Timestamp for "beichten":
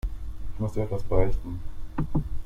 1.03-1.59